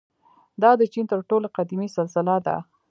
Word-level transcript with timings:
•دا 0.61 0.71
د 0.79 0.81
چین 0.93 1.05
تر 1.11 1.19
ټولو 1.29 1.47
قدیمي 1.57 1.89
سلسله 1.97 2.35
ده. 2.45 2.55